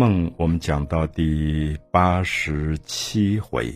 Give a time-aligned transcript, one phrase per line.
[0.00, 3.70] 梦》我们讲到第八十七回，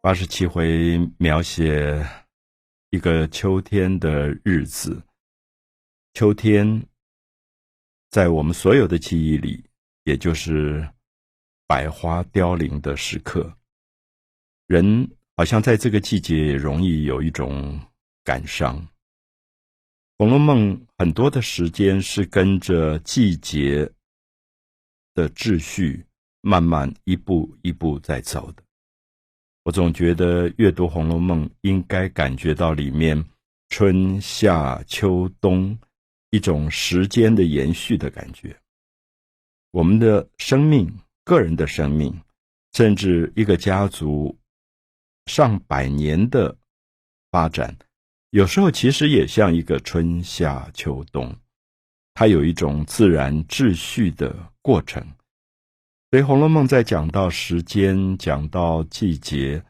[0.00, 2.00] 八十七回描写
[2.90, 5.02] 一个秋天的日子。
[6.12, 6.80] 秋天，
[8.12, 9.64] 在我们所有的记忆里，
[10.04, 10.88] 也就是
[11.66, 13.52] 百花凋零的时刻。
[14.68, 17.80] 人好像在这个季节容易有一种
[18.22, 18.80] 感伤。
[20.18, 23.90] 《红楼梦》很多的时间是跟着季节。
[25.14, 26.04] 的秩序
[26.40, 28.62] 慢慢一步一步在走的，
[29.62, 33.24] 我总觉得阅读《红楼梦》应该感觉到里面
[33.68, 35.78] 春夏秋冬
[36.30, 38.54] 一种时间的延续的感觉。
[39.70, 40.92] 我们的生命、
[41.24, 42.20] 个人的生命，
[42.72, 44.36] 甚至一个家族
[45.26, 46.56] 上百年的
[47.30, 47.74] 发展，
[48.30, 51.34] 有时候其实也像一个春夏秋冬，
[52.14, 54.52] 它有一种自然秩序的。
[54.64, 55.06] 过程，
[56.10, 59.62] 所以《红楼梦》在讲到时间、讲到季节，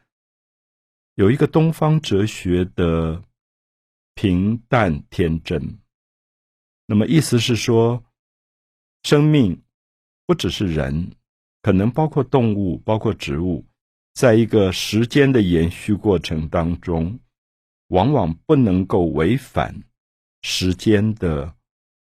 [1.15, 3.21] 有一个东方哲学的
[4.13, 5.79] 平淡天真。
[6.85, 8.05] 那么意思是说，
[9.03, 9.61] 生命
[10.25, 11.11] 不只是人，
[11.61, 13.65] 可能包括动物、包括植物，
[14.13, 17.19] 在一个时间的延续过程当中，
[17.89, 19.83] 往往不能够违反
[20.41, 21.53] 时间的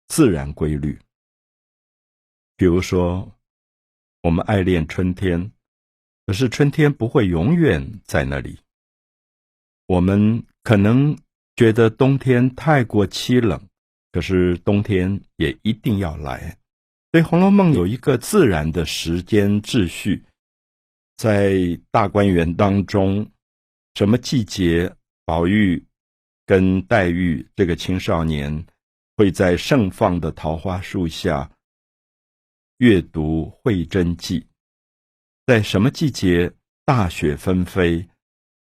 [0.08, 0.98] 自然规律。
[2.60, 3.26] 比如说，
[4.20, 5.50] 我们爱恋春天，
[6.26, 8.58] 可是春天不会永远在那里。
[9.86, 11.16] 我们可能
[11.56, 13.58] 觉得冬天太过凄冷，
[14.12, 16.54] 可是冬天也一定要来。
[17.12, 20.22] 所以《红楼梦》有一个自然的时间秩序，
[21.16, 21.56] 在
[21.90, 23.26] 大观园当中，
[23.94, 25.82] 什么季节，宝玉
[26.44, 28.66] 跟黛玉这个青少年
[29.16, 31.50] 会在盛放的桃花树下。
[32.80, 34.40] 阅读《会真记》，
[35.44, 36.50] 在什么季节？
[36.86, 38.08] 大雪纷飞，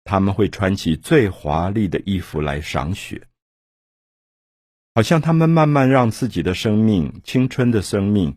[0.03, 3.29] 他们会穿起最华丽的衣服来赏雪，
[4.93, 8.37] 好像他们慢慢让自己的生命、青春的生命，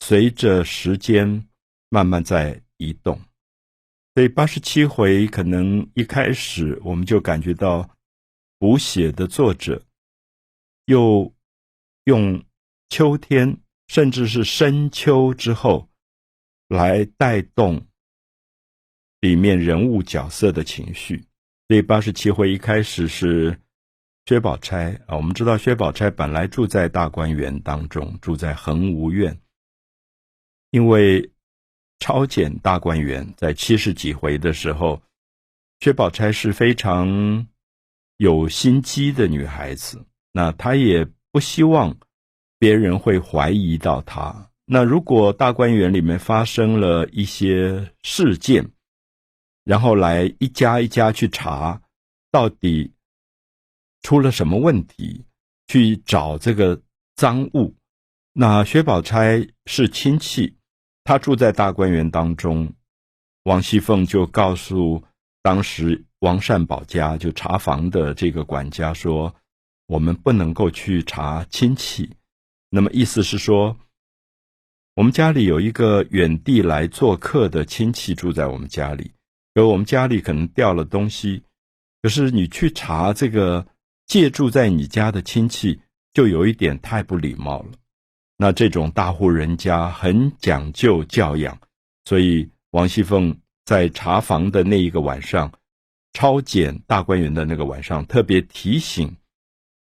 [0.00, 1.46] 随着时间
[1.90, 3.20] 慢慢在移动。
[4.14, 7.86] 所以八十七回可能一开始我们就感觉到，
[8.58, 9.84] 补写的作者
[10.86, 11.30] 又
[12.04, 12.42] 用
[12.88, 13.54] 秋天。
[13.88, 15.88] 甚至是深秋之后，
[16.68, 17.86] 来带动
[19.20, 21.24] 里面人物角色的情绪。
[21.66, 23.58] 第八十七回一开始是
[24.26, 29.38] 薛宝钗啊，我们知道薛宝钗本来住在大观园当中，住在恒芜院，
[30.70, 31.30] 因为
[31.98, 35.02] 抄检大观园，在七十几回的时候，
[35.80, 37.46] 薛宝钗是非常
[38.18, 41.96] 有心机的女孩子，那她也不希望。
[42.58, 44.50] 别人会怀疑到他。
[44.64, 48.70] 那如果大观园里面发生了一些事件，
[49.64, 51.80] 然后来一家一家去查，
[52.30, 52.92] 到底
[54.02, 55.24] 出了什么问题，
[55.68, 56.82] 去找这个
[57.16, 57.74] 赃物。
[58.32, 60.56] 那薛宝钗是亲戚，
[61.04, 62.72] 她住在大观园当中，
[63.44, 65.02] 王熙凤就告诉
[65.42, 69.34] 当时王善保家就查房的这个管家说
[69.88, 72.10] ：“我们不能够去查亲戚。”
[72.70, 73.76] 那么意思是说，
[74.94, 79.12] 我们家里有一个远地来做客的亲戚住在我们家里，
[79.54, 81.42] 而我们家里可能掉了东西，
[82.02, 83.66] 可是你去查这个
[84.06, 85.80] 借住在你家的亲戚，
[86.12, 87.70] 就有一点太不礼貌了。
[88.36, 91.58] 那这种大户人家很讲究教养，
[92.04, 93.34] 所以王熙凤
[93.64, 95.50] 在查房的那一个晚上，
[96.12, 99.16] 抄检大观园的那个晚上，特别提醒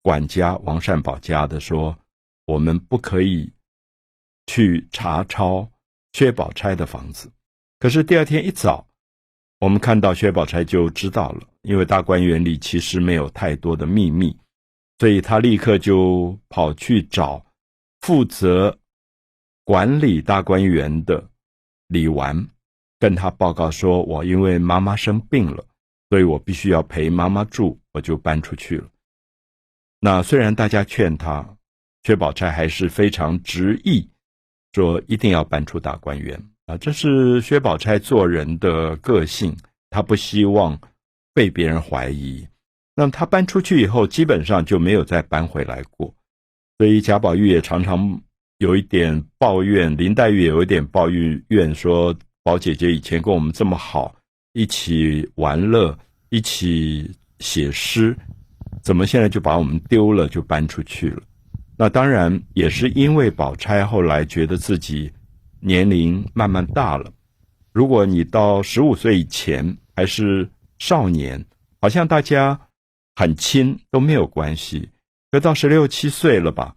[0.03, 1.97] 管家王善保家的说。
[2.45, 3.53] 我们不可以
[4.47, 5.71] 去查抄
[6.13, 7.31] 薛宝钗的房子，
[7.79, 8.87] 可是第二天一早，
[9.61, 14.37] 我们看到薛宝钗就知道了，因为大观园里其实没有太多的秘密，
[14.99, 17.47] 所以他立刻就跑去找
[18.01, 18.77] 负责
[19.65, 21.31] 管理大观园的
[21.87, 22.49] 李纨，
[22.99, 25.65] 跟他报告说：“我因为妈妈生病了，
[26.11, 28.89] 所以我必须要陪妈妈住，我就搬出去了。”
[30.01, 31.57] 那虽然大家劝他。
[32.05, 34.09] 薛宝钗还是非常执意，
[34.73, 36.77] 说一定要搬出大观园啊！
[36.79, 39.57] 这是薛宝钗做人的个性，
[39.89, 40.77] 她不希望
[41.33, 42.45] 被别人怀疑。
[42.97, 46.13] 那么她搬出去以后，基本上就没有再搬回来过。
[46.79, 48.21] 所以贾宝玉也常常
[48.59, 52.13] 有一点抱怨，林黛玉也有一点抱怨，说
[52.43, 54.13] 宝姐姐以前跟我们这么好，
[54.55, 55.97] 一起玩乐，
[56.31, 57.09] 一起
[57.39, 58.17] 写诗，
[58.83, 61.23] 怎么现在就把我们丢了，就搬出去了？
[61.83, 65.11] 那当然也是因为宝钗后来觉得自己
[65.59, 67.13] 年龄慢慢大了，
[67.73, 70.49] 如果你到十五岁以前还是
[70.79, 71.45] 少年，
[71.81, 72.69] 好像大家
[73.17, 74.91] 很亲都没有关系；
[75.33, 76.77] 可到十六七岁了吧，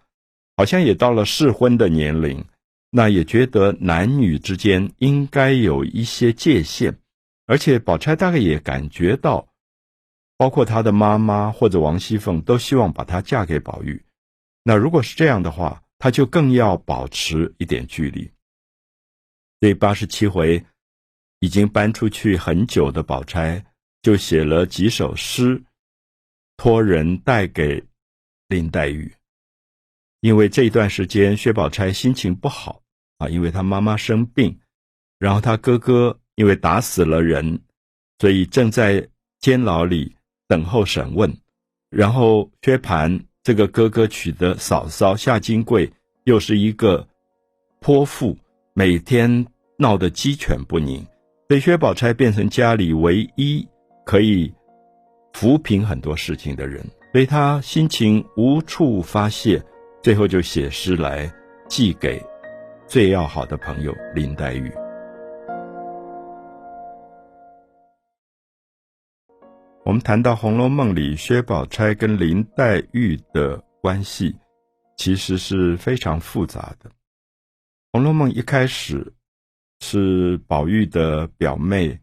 [0.57, 2.43] 好像也到了适婚的年龄，
[2.89, 6.97] 那也觉得男女之间应该有一些界限。
[7.45, 9.47] 而且宝钗大概也感觉到，
[10.35, 14.03] 包括她的妈妈或者王熙凤都希望把她嫁给宝玉。
[14.67, 18.29] 那如果是这样的话，他就更要保持一点距离。
[19.59, 20.65] 这八十七回，
[21.39, 23.63] 已经搬出去很久的宝钗，
[24.01, 25.63] 就写了几首诗，
[26.57, 27.83] 托人带给
[28.47, 29.13] 林黛玉。
[30.21, 32.81] 因为这一段时间，薛宝钗心情不好
[33.19, 34.59] 啊，因为她妈妈生病，
[35.19, 36.19] 然后她哥哥。
[36.37, 37.61] 因为打死了人，
[38.19, 39.07] 所以正在
[39.39, 40.13] 监牢里
[40.49, 41.33] 等候审问。
[41.89, 45.87] 然后薛蟠这个哥哥娶的嫂嫂夏金桂，
[46.23, 47.07] 又是一个
[47.79, 48.35] 泼妇，
[48.73, 49.45] 每天
[49.77, 51.05] 闹得鸡犬不宁，
[51.47, 53.63] 所以薛宝钗变成家里唯一
[54.03, 54.51] 可以
[55.31, 59.63] 抚平很多事情的人，所以她心情无处发泄，
[60.01, 61.31] 最后就写诗来
[61.69, 62.19] 寄给
[62.87, 64.71] 最要好的朋友林黛玉。
[69.95, 74.35] 们谈到《红楼梦》里薛宝钗跟林黛玉的关系，
[74.97, 76.89] 其实是非常复杂的。
[77.93, 79.13] 《红楼梦》一开始
[79.79, 81.97] 是宝玉的表妹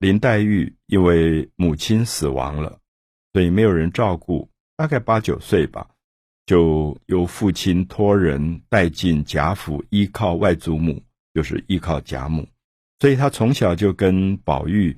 [0.00, 2.78] 林黛玉，因为母亲死亡了，
[3.32, 4.46] 所以没有人照顾，
[4.76, 5.88] 大概八九岁吧，
[6.44, 11.02] 就由父亲托人带进贾府，依靠外祖母，
[11.32, 12.46] 就是依靠贾母，
[13.00, 14.94] 所以她从小就跟宝玉。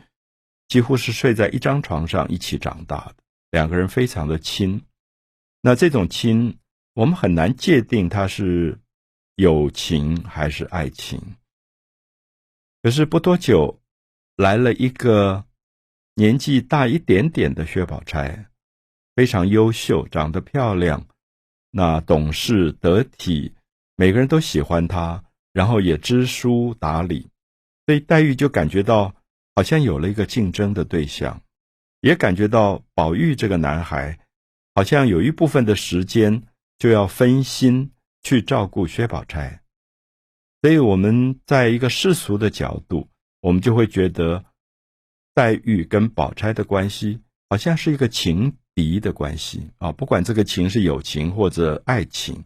[0.68, 3.14] 几乎是睡在一张床上一起长大的，
[3.50, 4.82] 两个人非常的亲。
[5.62, 6.58] 那这种亲，
[6.92, 8.78] 我们很难界定他是
[9.36, 11.18] 友情还是爱情。
[12.82, 13.80] 可是不多久，
[14.36, 15.46] 来了一个
[16.14, 18.50] 年纪大一点点的薛宝钗，
[19.16, 21.06] 非常优秀，长得漂亮，
[21.70, 23.54] 那懂事得体，
[23.96, 25.24] 每个人都喜欢她，
[25.54, 27.30] 然后也知书达理，
[27.86, 29.14] 所以黛玉就感觉到。
[29.58, 31.42] 好像有了一个竞争的对象，
[32.02, 34.16] 也感觉到宝玉这个男孩，
[34.72, 36.44] 好像有一部分的时间
[36.78, 37.90] 就要分心
[38.22, 39.58] 去照顾薛宝钗，
[40.62, 43.08] 所以我们在一个世俗的角度，
[43.40, 44.44] 我们就会觉得
[45.34, 47.20] 黛玉跟宝钗的关系
[47.50, 49.68] 好像是一个情敌的关系。
[49.78, 52.44] 啊，不管这个情是友情或者爱情，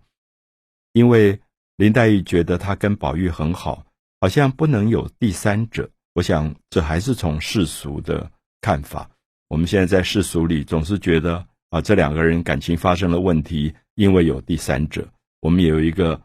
[0.95, 1.39] 因为
[1.77, 3.85] 林黛玉觉得她跟宝玉很好，
[4.19, 5.91] 好像不能有第三者。
[6.15, 8.31] 我想，这还是从世俗的
[8.61, 9.11] 看法。
[9.49, 15.09] 我们现在在世俗里总是觉得啊，这两个人感情发生了问题，因为有第三者。
[15.41, 16.21] 我们也有一个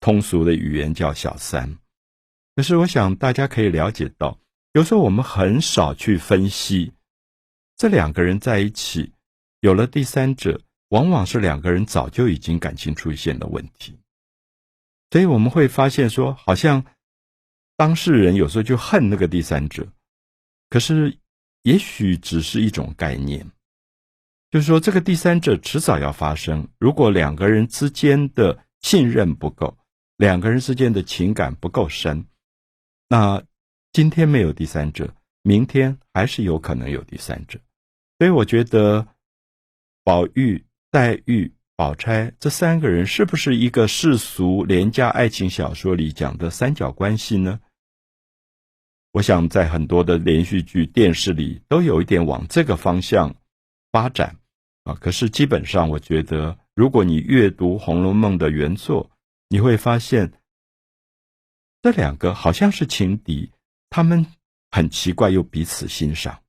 [0.00, 1.78] 通俗的语言叫“小三”。
[2.56, 4.36] 可是，我想大家可以了解到，
[4.72, 6.92] 有时候我们很少去分析
[7.76, 9.12] 这两个人在一起
[9.60, 13.96] 有了第三者，往往是两个人早就已经感情出现了问题。
[15.12, 16.84] 所以我们会发现说，好像。
[17.78, 19.86] 当事人有时候就恨那个第三者，
[20.68, 21.16] 可是
[21.62, 23.46] 也许只是一种概念，
[24.50, 26.66] 就是说这个第三者迟早要发生。
[26.78, 29.78] 如果两个人之间的信任不够，
[30.16, 32.26] 两个人之间的情感不够深，
[33.08, 33.40] 那
[33.92, 37.60] 今天没有第三者，明天还是有可能有第三者。
[38.18, 39.06] 所以我觉得，
[40.02, 47.60] 宝玉、黛玉、宝钗这三个人是不是一个世俗廉价爱情小说里讲的三角关系呢？
[49.12, 53.34] 我想在很多的连续剧、电视里都有一点往这个方向
[53.90, 54.36] 发展
[54.84, 54.94] 啊。
[54.94, 59.10] 可是基本上，我觉得如果你阅读《红楼梦》的原作，
[59.48, 60.32] 你会发现
[61.82, 63.50] 这两个好像是情敌，
[63.88, 64.26] 他们
[64.70, 66.42] 很奇怪又彼此欣赏。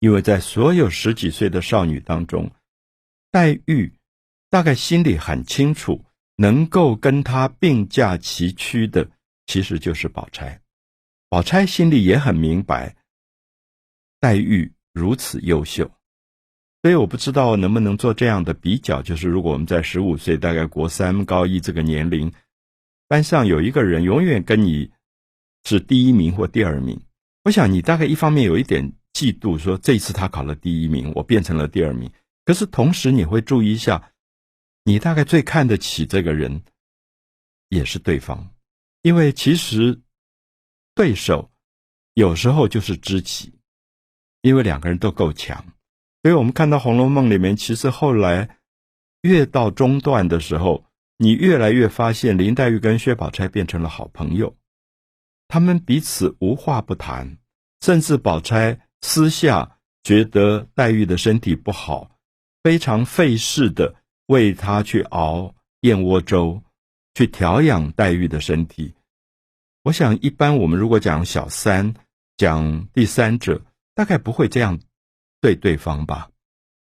[0.00, 2.50] 因为在所有十几岁的少女当中，
[3.30, 3.94] 黛玉
[4.50, 6.04] 大概心里很清楚，
[6.36, 9.10] 能够跟她并驾齐驱的，
[9.46, 10.60] 其实就是宝钗。
[11.30, 12.96] 宝钗心里也很明白，
[14.18, 15.90] 黛玉如此优秀，
[16.80, 19.02] 所以我不知道能不能做这样的比较。
[19.02, 22.32] 就是如果我们在十五岁，大概国三、高一这个年龄，
[23.08, 24.90] 班上有一个人永远跟你
[25.64, 26.98] 是第一名或第二名，
[27.44, 32.10] 我想你大概一方面有一点嫉妒，说这次他考了第一名，我变成了第二名。
[32.46, 34.12] 可是同时你会注意一下，
[34.84, 36.62] 你大概最看得起这个人，
[37.68, 38.48] 也是对方，
[39.02, 40.00] 因为其实。
[40.98, 41.48] 对手
[42.14, 43.54] 有时候就是知己，
[44.42, 45.64] 因为两个人都够强，
[46.24, 48.58] 所以我们看到《红楼梦》里面，其实后来
[49.22, 50.84] 越到中段的时候，
[51.16, 54.56] 你越来越发现林黛玉跟薛宝钗变成了好朋友，
[55.46, 57.38] 他们彼此无话不谈，
[57.80, 62.10] 甚至宝钗私下觉得黛玉的身体不好，
[62.64, 63.94] 非常费事的
[64.26, 66.60] 为她去熬燕窝粥，
[67.14, 68.92] 去调养黛玉的身体。
[69.88, 71.94] 我想，一般我们如果讲小三，
[72.36, 73.58] 讲第三者，
[73.94, 74.78] 大概不会这样
[75.40, 76.28] 对对方吧？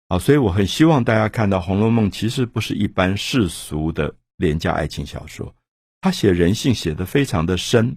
[0.08, 4.12] 啊，所以我很希望大家看到《红楼梦》其实不是一般世俗的。
[4.38, 5.54] 廉价爱情小说，
[6.02, 7.96] 他写人性写得非常的深。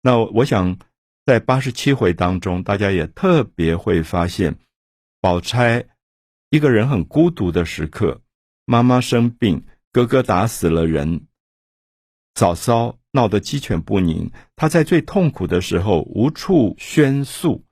[0.00, 0.76] 那我想，
[1.24, 4.58] 在八十七回当中，大家也特别会发现，
[5.20, 5.84] 宝钗
[6.50, 8.22] 一个人很孤独的时刻，
[8.64, 11.26] 妈妈生病，哥哥打死了人，
[12.34, 17.64] 嫂嫂闹得鸡犬不宁，他在最痛苦的时候无处宣诉，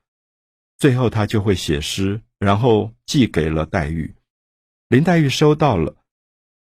[0.77, 4.13] 最后他就会写诗，然后寄给了黛玉。
[4.89, 5.95] 林黛玉收到了，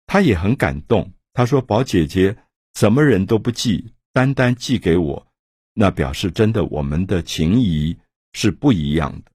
[0.06, 1.12] 她也很感动。
[1.32, 2.36] 她说：“宝姐姐，
[2.74, 5.26] 什么人都不寄，单单寄给我，
[5.74, 7.96] 那表示真的我们的情谊
[8.32, 9.30] 是不一样的。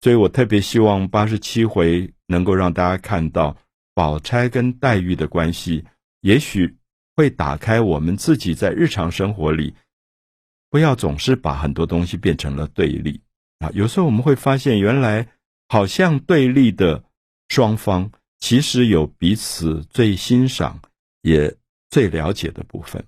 [0.00, 3.56] 所以我特别希望八十七回能够让大家看到
[3.94, 5.84] 宝钗跟黛玉的关系，
[6.20, 6.76] 也许
[7.16, 9.74] 会打开我们自己在日常生活里，
[10.70, 13.20] 不要总是把很多东西变成了对立
[13.58, 13.70] 啊。
[13.72, 15.26] 有时候我们会发现，原来
[15.68, 17.02] 好像对立的
[17.48, 20.80] 双方，其实有彼此最欣赏。”
[21.22, 21.52] 也
[21.90, 23.04] 最了解的部分，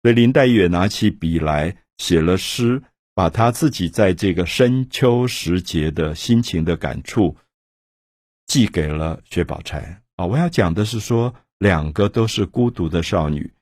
[0.00, 7.36] 所以林黛玉也拿起笔来写了诗，把她自己在这个深秋时节的心情的感触，
[8.46, 10.24] 寄给了薛宝钗啊。
[10.24, 13.52] 我要讲的是说，两个都是孤独的少女，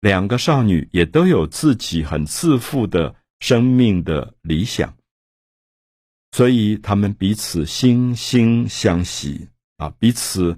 [0.00, 4.94] 两个少女也都有自己很自负的生命的理想，
[6.32, 10.56] 所以他们彼此惺惺相惜啊，彼此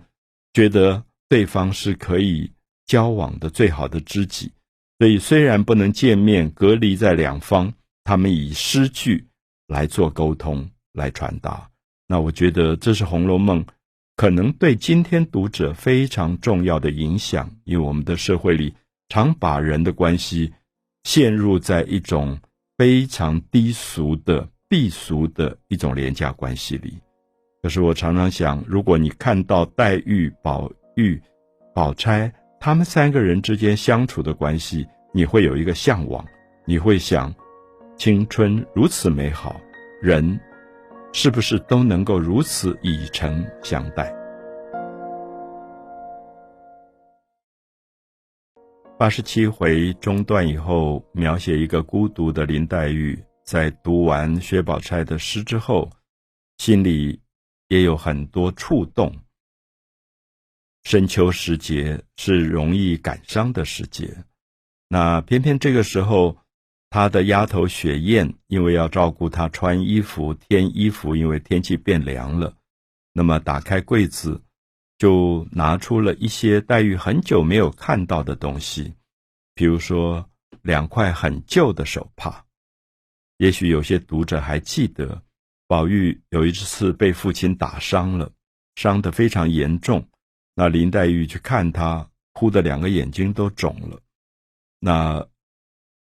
[0.52, 2.50] 觉得对方是可以。
[2.86, 4.52] 交往的最好的知己，
[4.98, 7.72] 所以虽然不能见面，隔离在两方，
[8.04, 9.26] 他们以诗句
[9.68, 11.66] 来做沟通，来传达。
[12.06, 13.64] 那我觉得这是《红楼梦》
[14.16, 18.72] 可能对今天读者非常重要的影响，因为我们的社会里
[19.08, 20.52] 常把人的关系
[21.02, 22.38] 陷入在一种
[22.78, 26.98] 非常低俗的避俗的一种廉价关系里。
[27.60, 31.20] 可是我常常想，如果你看到黛玉、宝玉、
[31.74, 36.24] 宝钗，他们三个人之间相处的关系，你会有一个向往，
[36.66, 37.34] 你会想，
[37.96, 39.60] 青春如此美好，
[40.00, 40.38] 人
[41.16, 44.12] 是不是都能够如此以诚相待？
[48.98, 55.88] 八十七回中断以后，描写一个孤独的林黛玉，在读完薛宝钗的诗之后，
[56.58, 57.20] 心里
[57.68, 59.14] 也有很多触动。
[60.82, 64.12] 深秋时节是容易感伤的时节，
[64.88, 66.36] 那偏偏这个时候，
[66.94, 72.54] 他的丫头雪雁因为要照顾他穿衣服、添衣服，因为天气变凉了，
[73.12, 74.40] 那么打开柜子，
[74.96, 78.94] 就拿出了一些黛玉很久没有看到的东西，
[79.56, 80.24] 比如说
[80.62, 82.44] 两块很旧的手帕。
[83.38, 85.20] 也许有些读者还记得，
[85.66, 88.30] 宝玉有一次被父亲打伤了，
[88.76, 90.08] 伤得非常严重。
[90.54, 94.00] 那林黛玉去看他，哭的两个眼睛都肿了。
[94.78, 95.26] 那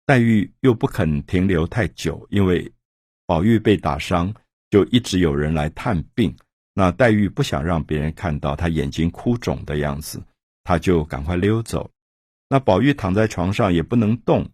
[0.08, 2.72] 黛玉又不肯停留太久，因为
[3.26, 4.32] 宝玉被打伤，
[4.70, 6.34] 就一直有人来探病。
[6.72, 10.18] 那黛玉不想让别人看到她眼睛哭肿的样子，
[10.64, 11.90] 她就赶快溜走。
[12.48, 14.48] 那宝玉躺在床上也不能动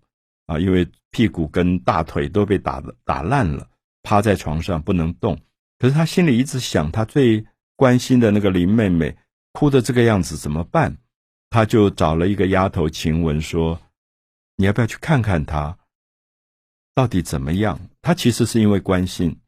[0.46, 3.64] 啊，因为屁股跟大腿都被打打烂了，
[4.02, 5.38] 趴在床上不能动。
[5.78, 7.46] 可是他心里一直想，他最
[7.76, 9.16] 关心的那个林妹妹。
[9.52, 10.98] 哭的这个样子怎么办？
[11.48, 13.80] 他就找了一个丫头晴雯说
[14.56, 15.78] ：“你要不要去看看他，
[16.94, 19.40] 到底怎么样？”他其实是因为关心，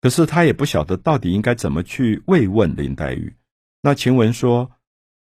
[0.00, 3.34] 可是他也不晓得到底应该怎么去慰问林黛玉。
[3.82, 4.70] 那晴雯说：“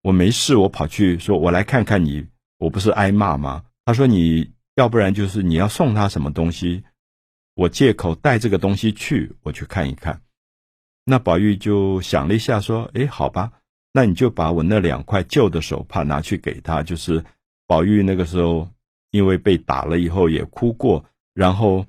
[0.03, 2.25] 我没事，我跑去说，我来看看你，
[2.57, 6.83] 我不是挨骂吗？”他说：“你要不然就是你要送他什么东西，
[7.55, 10.21] 我借口带这个东西去，我去看一看。”
[11.05, 13.51] 那宝玉就想了一下，说：“哎，好吧。”
[13.95, 17.23] 那你就把我那两块旧的手帕拿去给他，就是
[17.73, 18.69] 宝玉那个时候
[19.09, 21.03] 因为被打了以后也哭过，
[21.33, 21.87] 然后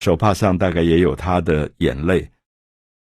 [0.00, 2.30] 手帕上大概也有他的眼泪。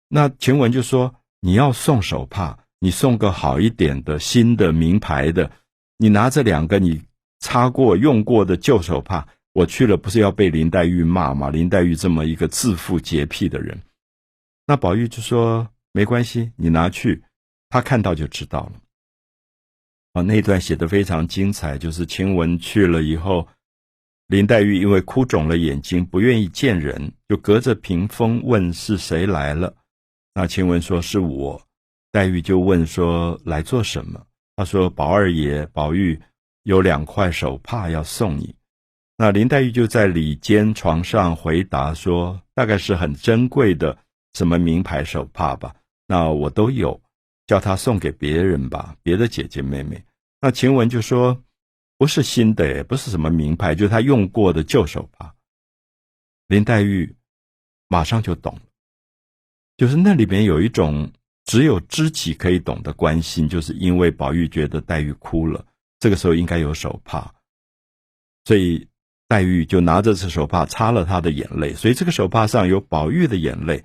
[0.09, 5.49] 那晴雯就说：“你要送手帕，你送个好一点的新的名牌的。
[5.97, 7.01] 你拿着两个你
[7.39, 11.51] 擦过用过的旧手帕，我去了不是要被林黛玉骂吗？
[11.51, 13.81] 林黛玉这么一个自负洁癖的人。”
[14.67, 17.23] 那宝玉就说：“没关系，你拿去。”
[17.71, 18.73] 他看到就知道了，
[20.23, 23.47] 那段写的非常精彩，就是晴雯去了以后，
[24.29, 29.75] 林黛玉因为哭肿了眼睛，不愿意见人，就隔着屏风问是谁来了。
[30.35, 31.61] 那晴雯说是我，
[32.13, 34.23] 黛玉就问说来做什么？
[34.57, 36.21] 他说宝二爷宝玉
[36.65, 38.55] 有两块手帕要送你。
[39.17, 43.97] 那林黛玉就在里间床上回答说，大概是很珍贵的
[44.35, 45.75] 什么名牌手帕吧。
[46.07, 47.01] 那我都有，
[47.47, 50.01] 叫他送给别人吧，别的姐姐妹妹。
[50.41, 51.45] 那晴雯就说
[51.99, 55.35] ：“不是新的，也不是什么名牌，就是他用过的旧手帕。”
[56.49, 57.17] 林黛玉
[57.89, 58.59] 马上就懂，
[59.77, 61.13] 就是那里面有一种
[61.45, 65.67] 只有知己可以懂的关心，就是因为宝玉觉得黛玉哭了，
[65.99, 67.33] 这个时候应该有手帕，
[68.45, 68.89] 所以
[69.27, 73.85] 黛玉就拿着这手帕擦了她的眼泪，所以这个手帕上有宝玉的眼泪。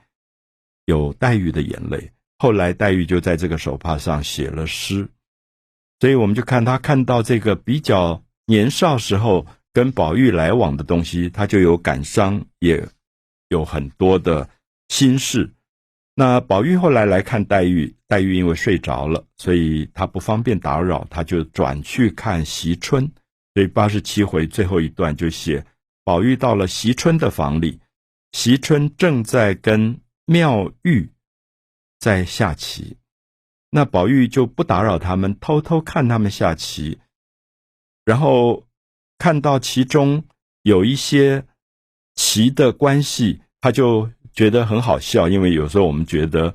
[0.85, 5.09] 有黛玉的眼泪，后来黛玉就在这个手帕上写了诗，
[6.03, 12.85] 所以我们就看他看到这个比较年少时候跟宝玉来往的东西，他就有感伤，也
[13.47, 14.49] 有很多的
[14.89, 15.49] 心事。
[16.13, 23.09] 那宝玉后来来看黛玉，黛玉因为睡着了，所以他不方便打扰，他就转去看惜春。
[23.53, 25.65] 所以八十七回最后一段就写
[26.03, 27.79] 宝玉到了惜春的房里，
[28.33, 29.97] 惜春正在跟。
[30.25, 31.09] 妙玉
[31.99, 32.97] 在下棋，
[33.73, 36.99] 那宝玉就不打扰他们，偷偷看他们下棋，
[38.05, 38.67] 然后
[39.17, 40.23] 看到其中
[40.61, 41.45] 有一些
[42.13, 45.27] 棋的关系，他就觉得很好笑。
[45.27, 46.53] 因为有时候我们觉得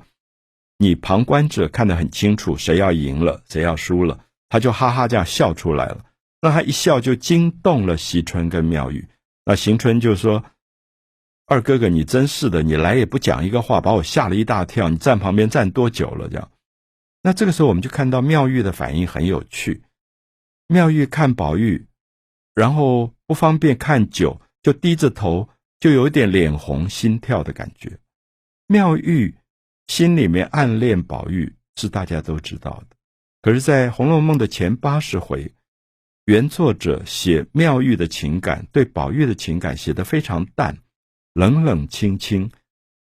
[0.77, 6.05] 你旁观者看得很清楚，谁要赢了，谁要输了，他就哈哈这样笑出来了。
[6.41, 9.07] 那他一笑就惊动了惜春跟妙玉，
[9.43, 10.43] 那邢春就说。
[11.51, 14.87] 二哥哥，你真是的，你来也不讲一个话，把我吓了一大跳。
[14.87, 16.29] 你站旁边站多久了？
[16.29, 16.51] 这样，
[17.21, 19.83] 那这个时候我们就看到妙玉的反应很有趣。
[20.67, 21.87] 妙玉看宝玉，
[22.53, 27.99] 然后不方便看久，就低着头，就有点脸红心跳的感觉。
[28.67, 29.35] 妙玉
[29.87, 32.95] 心里面暗恋宝玉是大家都知道的，
[33.41, 35.53] 可是，在《红楼梦》的前八十回，
[36.25, 40.77] 原作者写妙玉的情感，对宝玉的情感写得非常淡。
[41.33, 42.51] 冷冷清清，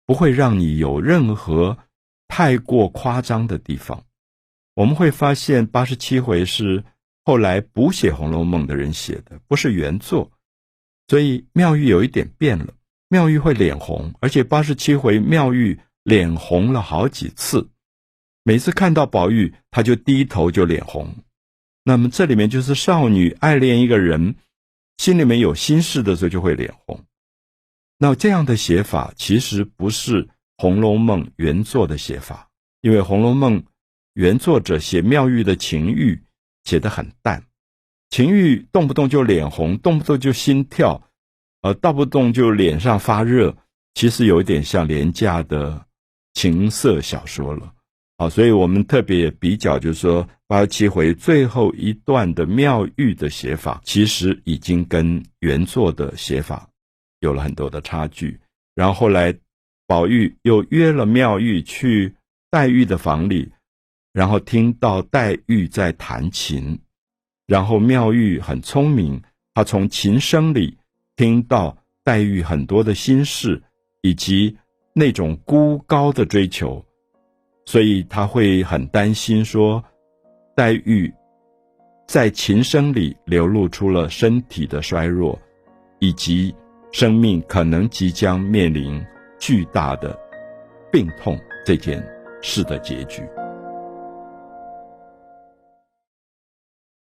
[0.06, 1.78] 不会让你有任何
[2.28, 4.04] 太过夸张的地方。
[4.76, 6.84] 我们会发现八十七回是
[7.24, 10.32] 后来补写《红楼梦》的人写的，不是原作，
[11.08, 12.74] 所以妙玉有一点变了。
[13.10, 17.70] 妙玉会脸红，而且八十七回妙玉脸红了好几次，
[18.44, 21.16] 每次看到宝玉，他就低头就脸红。
[21.84, 24.36] 那么这里面就是少女爱恋一个人，
[24.98, 27.02] 心里面有心事的时候就会脸红。
[27.98, 30.26] 那这样的写法其实不是
[30.58, 32.50] 《红楼梦》原作的写法，
[32.82, 33.62] 因为《红楼梦》
[34.14, 36.24] 原作者写妙玉的情欲
[36.64, 37.44] 写得很淡，
[38.10, 41.10] 情欲动不动就脸红，动不动就心跳，
[41.62, 43.56] 呃，动不动就脸上发热，
[43.94, 45.86] 其实有一点像廉价的
[46.34, 47.74] 情色小说了。
[48.18, 56.68] 好，所以我们特别比较，就是说八十七回最后一段的妙玉的写法，其实已经跟原作的写法。
[57.20, 58.40] 有了很多的差距，
[58.76, 59.36] 然后后来，
[59.88, 62.14] 宝玉又约了妙玉去
[62.52, 63.50] 黛玉的房里，
[64.14, 66.78] 然后听到黛玉在弹琴，
[67.48, 69.22] 然后妙玉很聪明，
[69.54, 70.78] 她从琴声里
[71.16, 73.64] 听到黛玉很多的心事，
[74.02, 74.56] 以及
[74.94, 76.86] 那种孤高的追求，
[77.66, 79.84] 所以他会很担心说，
[80.56, 81.12] 黛玉
[82.08, 85.40] 在琴声里流露出了身体的衰弱，
[86.00, 86.54] 以及。
[86.94, 89.06] 生命可能即将面临
[89.40, 90.18] 巨大的
[90.92, 92.04] 病痛这件
[92.42, 93.24] 事的结局。